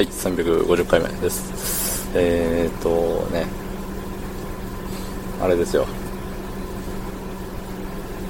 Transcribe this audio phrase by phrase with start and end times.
[0.00, 2.10] はい、350回目です。
[2.14, 3.44] えーっとね、
[5.42, 5.86] あれですよ。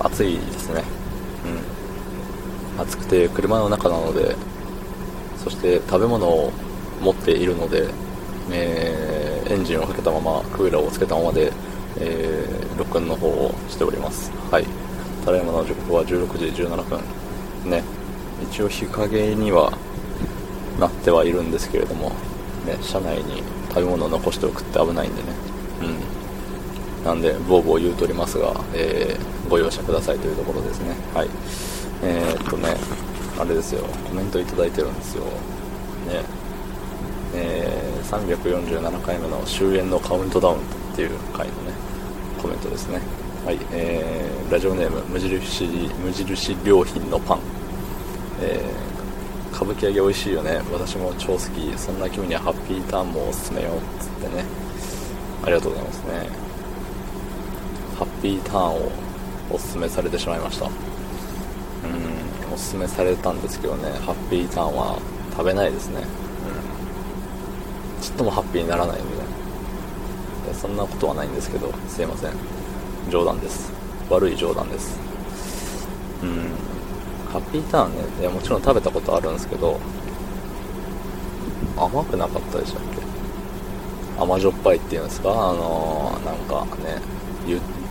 [0.00, 0.82] 暑いですね。
[2.76, 2.82] うん。
[2.82, 4.34] 暑くて車の中なので、
[5.44, 6.50] そして食べ物を
[7.00, 7.86] 持っているので、
[8.50, 11.52] えーエンジンをかけたまま、クーラーをつけたままで、
[12.00, 14.32] えー録音の方をしております。
[14.50, 14.66] はい。
[15.24, 17.00] ただいまの時刻は16時17分。
[17.70, 17.84] ね。
[18.42, 19.72] 一応日陰には
[20.80, 22.08] なってはいるんですけれども、
[22.66, 25.28] ね、車内に食べ物を残しておくって危ないんでね。
[27.00, 27.04] うん。
[27.04, 30.94] なんで、ボーボー言うとりますが、えーご容赦くださいというところですね。
[31.12, 31.28] はい。
[32.04, 32.76] えーっとね、
[33.36, 35.24] あれですよ、コメントいただいてるんですよ。
[35.24, 36.22] ね。
[37.34, 40.58] えー347回目の終焉のカウントダウンっ
[40.96, 41.72] ていう回のね、
[42.40, 43.00] コメントですね。
[43.44, 45.64] はい、えーラジオネーム、無印、
[46.04, 47.38] 無印良品のパン。
[48.42, 48.89] えー
[49.60, 50.62] 歌舞伎揚げ美味しいよね。
[50.72, 51.78] 私も超好き。
[51.78, 53.72] そんな君にはハッピーターンもおすすめよっ。
[54.02, 54.42] つってね。
[55.42, 56.30] ありがとうございますね。
[57.98, 58.90] ハッピーターンを
[59.50, 60.64] おすすめされてしまいました。
[60.64, 60.72] うん、
[62.54, 64.98] おすすめされたんですけどね、ハッピーターンは
[65.32, 65.98] 食べないですね。
[65.98, 66.00] う
[67.98, 68.02] ん。
[68.02, 69.24] ちっともハッピーにならないんでね。
[70.50, 72.30] いそんなことはないんですけど、すいません。
[73.10, 73.70] 冗談です。
[74.08, 74.98] 悪い冗談です。
[76.22, 76.48] うん。
[77.32, 79.78] ハッピーターンね、いやもちろん食べたことあるんですけど、
[81.76, 84.20] 甘くなかったでしたっけ？
[84.20, 85.30] 甘じょっぱいっていうんですか？
[85.30, 87.00] あのーなんかね、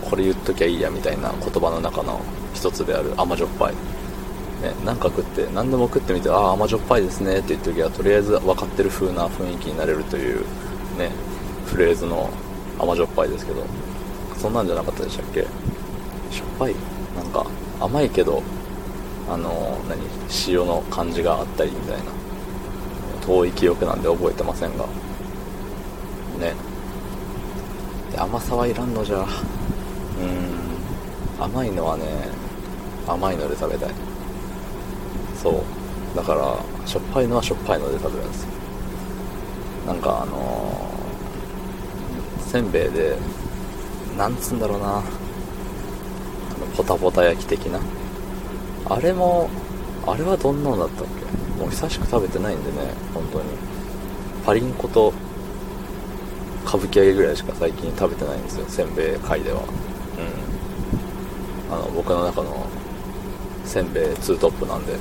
[0.08, 2.20] これ言っときゃいいやみたいな言葉の中の
[2.54, 3.74] 一つである甘じょっぱい。
[4.62, 10.40] ね、なんか食って、何でも食ってみて、ああ、甘じょっぱいですねって言っときは、とりあえず分かってる風な雰囲気になれるという、
[10.98, 11.10] ね、
[11.64, 12.28] フレーズの
[12.78, 13.64] 甘じょっぱいですけど、
[14.36, 15.40] そんなんじゃなかったでしたっけ？
[16.30, 16.74] しょっぱい。
[17.16, 17.46] なんか、
[17.80, 18.42] 甘いけど、
[19.30, 20.00] あの何
[20.48, 22.04] 塩の感じがあったりみたいな。
[23.24, 24.84] 遠い記憶なんで覚えてませんが。
[26.40, 26.54] ね。
[28.16, 29.18] 甘さはいらんのじゃ。
[29.18, 29.20] う
[31.40, 31.44] ん。
[31.44, 32.04] 甘いのはね、
[33.06, 33.90] 甘いので食べたい。
[35.40, 35.62] そう。
[36.16, 36.56] だから、
[36.86, 38.48] しょっぱいのはしょっぱいので食べるんですよ。
[39.86, 40.90] なんかあのー
[42.50, 43.16] せんべいで、
[44.18, 45.00] なんつうんだろうな。
[46.76, 47.78] ポタポタ焼き的な。
[48.86, 49.48] あれも、
[50.06, 51.60] あれはどんなのだったっけ？
[51.60, 52.78] もう久しく食べてないんでね、
[53.14, 53.44] 本当に。
[54.44, 55.12] パリンコと
[56.66, 59.60] 歌舞伎揚げぐらいしか最近食べてないんですよ、せんべい界では。
[59.60, 59.62] う
[61.72, 61.74] ん。
[61.74, 62.66] あの、僕の中の
[63.64, 64.92] せんべいツートップなんで。
[64.92, 64.98] うん。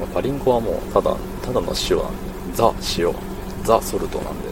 [0.00, 2.12] まあパリンコはもう、ただ、ただの塩なんで、
[2.54, 3.12] ザ塩、
[3.64, 4.48] ザソルトなんで。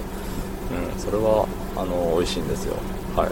[0.70, 2.74] うん、それは、あの、美味しいんですよ。
[3.14, 3.30] はい。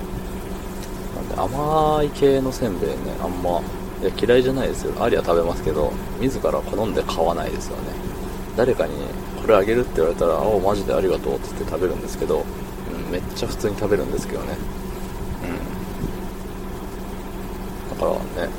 [1.16, 3.60] なんで甘い系のせんべいねあんま。
[4.02, 4.92] いや嫌いじゃないですよ。
[5.02, 5.90] ありは食べますけど
[6.20, 7.82] 自ら好んで買わないですよね。
[8.56, 8.92] 誰かに
[9.40, 12.44] これあげるって言われたら「おマジでありがとう」って言って食べるんですけど、
[13.06, 14.56] うん、めっちゃ普通に食べるんですけどね。
[17.94, 17.98] うん。
[17.98, 18.50] だからね。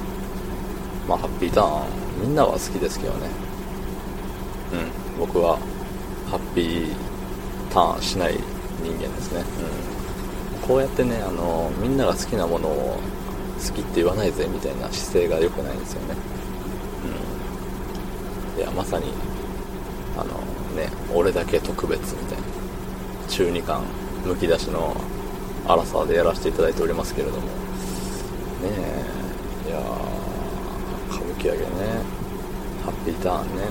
[1.07, 1.87] まあハッピーターン。
[2.19, 3.29] みんなは好きですけどね。
[4.73, 5.25] うん。
[5.25, 5.59] 僕は
[6.31, 6.91] ハッピー
[7.71, 8.39] ターンしない
[8.81, 9.41] 人間ですね。
[9.41, 9.96] うん。
[10.67, 12.99] こうやってねあのみんなが好きなものを
[13.57, 16.15] 好きって言わないぜみたいな姿勢が良くないんですよね。
[18.55, 18.61] うん。
[18.61, 19.13] いやまさに
[20.17, 20.25] あの
[20.75, 22.43] ね俺だけ特別みたいな
[23.29, 23.83] 中二感
[24.25, 24.95] むき出しの
[25.65, 27.47] 荒さでやらせていただいておりますけれども。
[27.47, 27.51] ね
[29.65, 29.79] えいや
[31.09, 31.67] 歌舞伎揚げね
[32.83, 33.63] ハッピーターンね。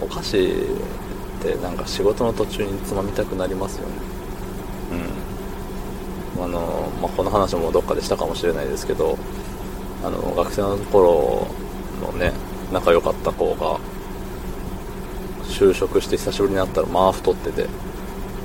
[0.00, 4.15] お菓子ってなんか仕事の途中につまみたくなりますよね。
[6.46, 9.18] あの、まあ、この話もどっかでしたかもしれないですけど
[10.04, 11.48] あの学生の頃
[12.00, 12.32] のね
[12.72, 13.78] 仲良かった子が
[15.44, 17.66] 就職して久しぶりに会ったらまあ太ってて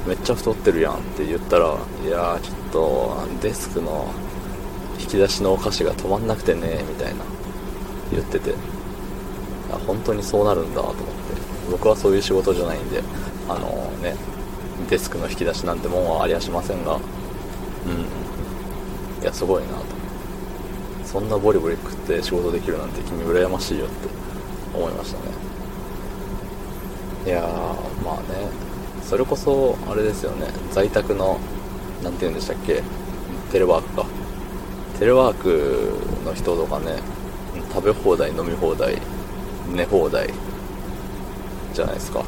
[0.07, 4.11] めっちゃ太ってるやんって言ったらいやーちょっとデスクの
[5.00, 7.23] 引き出しのお菓子が止まんなくてねみたいな
[8.11, 8.53] 言ってて
[9.85, 11.11] 本当にそうなるんだと思って。
[11.72, 13.02] 僕はそういう仕事じゃないんで
[13.47, 13.70] あの
[14.02, 14.16] ね
[14.90, 16.99] デスクの引き出しなんてもんはありゃしませんが
[17.85, 19.23] うん。
[19.23, 19.83] いやすごいなと。
[21.05, 23.95] そんなボリボリ食って仕事できるなんて君羨ましいよって
[24.73, 25.25] 思いましたね。
[27.25, 27.41] いや
[28.03, 28.49] まあね。
[29.03, 30.47] それこそあれですよね。
[30.72, 31.39] 在宅の
[32.03, 32.81] 何て言うんでしたっけ。
[33.51, 34.05] テレワークか。
[34.99, 35.91] テレワーク
[36.25, 36.99] の人とかね。
[37.73, 38.97] 食べ放題飲み放題
[39.73, 40.29] 寝放題
[41.73, 42.23] じゃないですか。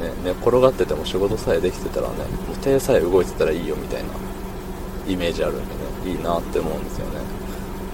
[0.00, 4.08] ね寝転がってても仕事さえできてたらねもう手さえ動いてたらいいよみたいな
[5.06, 5.74] イメージあるんで
[6.10, 7.20] ねいいなって思うんですよね。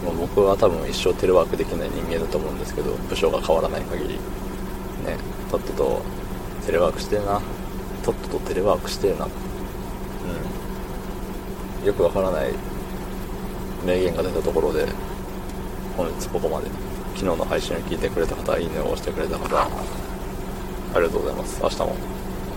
[0.04, 4.14] もう僕は多分一生テレワークできない人間だと思うんですけど部署が変わらない限り。
[4.14, 4.18] ね
[5.06, 5.18] ね
[5.50, 6.02] とっとと
[6.64, 7.40] テレワークしてえな。
[8.04, 9.26] とっととテレワークしてえな。
[9.26, 9.28] う
[11.82, 11.86] ん。
[11.86, 12.52] よくわからない
[13.84, 14.86] 名言が出たところで
[15.96, 16.70] 本日ここまで。
[17.16, 19.46] 昨日の配信を聞いてくれた方いいねを押してくれた方
[20.96, 21.60] ありがとうございます。
[21.62, 21.96] 明日も。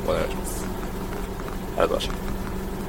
[0.07, 0.65] お願いします。
[0.65, 2.38] ありがとうございました。